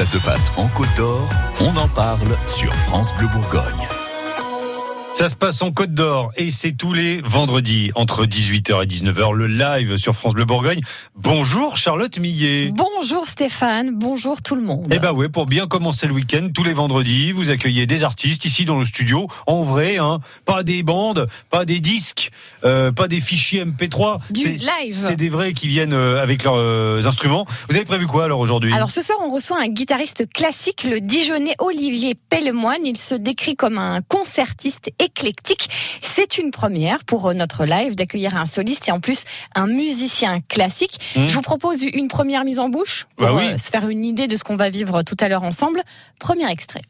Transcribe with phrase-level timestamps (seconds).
[0.00, 1.28] Ça se passe en Côte d'Or,
[1.60, 3.99] on en parle sur France Bleu Bourgogne.
[5.12, 9.34] Ça se passe en Côte d'Or et c'est tous les vendredis entre 18h et 19h
[9.34, 10.80] le live sur France Bleu Bourgogne.
[11.14, 12.72] Bonjour Charlotte Millet.
[12.74, 14.86] Bonjour Stéphane, bonjour tout le monde.
[14.90, 18.46] Eh ben ouais, pour bien commencer le week-end, tous les vendredis, vous accueillez des artistes
[18.46, 22.30] ici dans le studio, en vrai, hein, pas des bandes, pas des disques,
[22.64, 24.20] euh, pas des fichiers MP3.
[24.30, 24.92] Du C'est- live.
[24.94, 27.46] C'est des vrais qui viennent euh, avec leurs euh, instruments.
[27.68, 28.72] Vous avez prévu quoi alors aujourd'hui?
[28.72, 32.86] Alors ce soir, on reçoit un guitariste classique, le Dijonais Olivier Pellemoine.
[32.86, 35.68] Il se décrit comme un concertiste éclectique.
[36.02, 40.40] C'est une première pour euh, notre live d'accueillir un soliste et en plus un musicien
[40.48, 40.98] classique.
[41.16, 41.26] Mmh.
[41.28, 43.44] Je vous propose une première mise en bouche pour Bah oui.
[43.46, 45.82] euh, se faire une idée de ce qu'on va vivre tout à l'heure ensemble.
[46.18, 46.82] Premier extrait.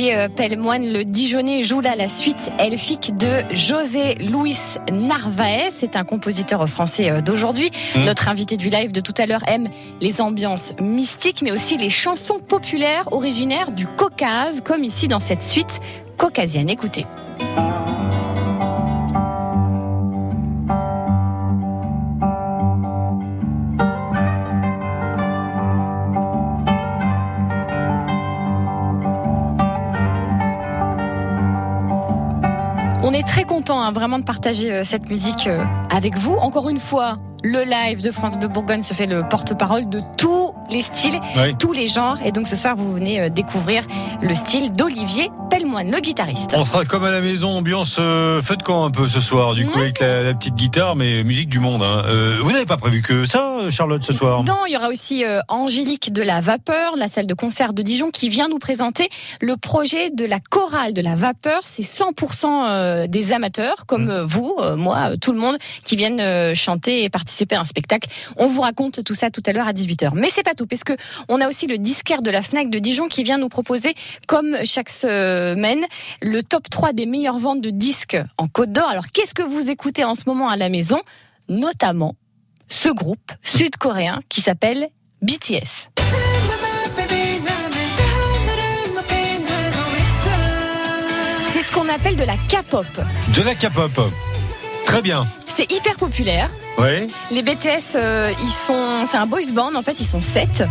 [0.00, 4.56] Olivier euh, Pellemoine, le Dijonais, joue là la suite elfique de José Luis
[4.90, 5.68] Narvaez.
[5.76, 7.70] C'est un compositeur français euh, d'aujourd'hui.
[7.94, 8.04] Mm.
[8.04, 9.68] Notre invité du live de tout à l'heure aime
[10.00, 15.42] les ambiances mystiques, mais aussi les chansons populaires originaires du Caucase, comme ici dans cette
[15.42, 15.80] suite
[16.16, 16.70] caucasienne.
[16.70, 17.04] Écoutez.
[33.02, 36.34] On est très content hein, vraiment de partager euh, cette musique euh, avec vous.
[36.34, 40.52] Encore une fois, le live de France Bleu Bourgogne se fait le porte-parole de tous
[40.70, 41.20] les styles,
[41.58, 42.18] tous les genres.
[42.24, 43.82] Et donc ce soir, vous venez euh, découvrir
[44.22, 46.50] le style d'Olivier Pellemoine, le guitariste.
[46.54, 49.54] On sera comme à la maison, ambiance euh, feu de camp un peu ce soir,
[49.54, 51.82] du coup avec la, la petite guitare, mais musique du monde.
[51.82, 52.04] hein.
[52.06, 54.44] Euh, vous n'avez pas prévu que ça, Charlotte, ce soir?
[54.44, 57.82] Non, il y aura aussi euh, Angélique de la Vapeur, la salle de concert de
[57.82, 59.08] Dijon, qui vient nous présenter
[59.40, 61.60] le projet de la chorale de la Vapeur.
[61.62, 64.10] C'est 100% euh, des amateurs, comme Mm.
[64.10, 68.08] euh, vous, moi, tout le monde, qui viennent chanter et participer à un spectacle.
[68.36, 70.10] On vous raconte tout ça tout à l'heure à 18h.
[70.14, 70.92] Mais c'est pas tout, parce que
[71.28, 73.94] on a aussi le disquaire de la Fnac de Dijon qui vient nous proposer,
[74.26, 75.86] comme chaque semaine,
[76.22, 78.88] le top 3 des meilleures ventes de disques en Côte d'Or.
[78.88, 81.00] Alors, qu'est-ce que vous écoutez en ce moment à la maison?
[81.48, 82.16] Notamment
[82.68, 84.88] ce groupe sud-coréen qui s'appelle
[85.22, 85.90] BTS.
[91.52, 92.86] C'est ce qu'on appelle de la K-pop.
[93.34, 94.00] De la K-pop.
[94.86, 95.26] Très bien.
[95.56, 96.48] C'est hyper populaire.
[97.30, 100.64] Les BTS, euh, ils sont, c'est un boys band en fait, ils sont sept.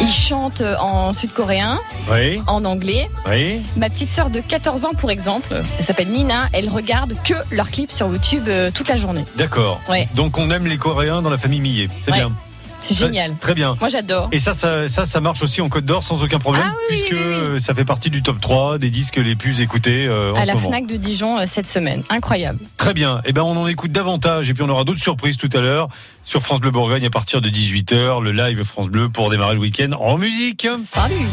[0.00, 1.78] Ils chantent en sud-coréen,
[2.10, 2.40] Oui.
[2.46, 3.08] en anglais.
[3.28, 3.62] Oui.
[3.76, 7.70] Ma petite sœur de 14 ans, pour exemple, elle s'appelle Nina, elle regarde que leurs
[7.70, 9.24] clips sur YouTube euh, toute la journée.
[9.36, 9.80] D'accord.
[9.88, 10.08] Ouais.
[10.14, 11.88] Donc on aime les Coréens dans la famille Millet.
[12.04, 12.18] C'est Ouais.
[12.18, 12.32] bien.
[12.80, 13.34] C'est génial.
[13.40, 13.76] Très bien.
[13.80, 14.28] Moi, j'adore.
[14.32, 16.96] Et ça, ça, ça, ça marche aussi en Côte d'Or sans aucun problème, Ah oui,
[17.00, 17.60] puisque oui, oui, oui.
[17.60, 20.46] ça fait partie du top 3 des disques les plus écoutés euh, en À ce
[20.46, 20.68] la moment.
[20.68, 22.02] Fnac de Dijon euh, cette semaine.
[22.08, 22.58] Incroyable.
[22.76, 23.20] Très bien.
[23.24, 25.88] Eh ben, on en écoute davantage et puis on aura d'autres surprises tout à l'heure
[26.22, 29.60] sur France Bleu Bourgogne à partir de 18h, le live France Bleu pour démarrer le
[29.60, 30.66] week-end en musique.
[30.94, 31.26] Salut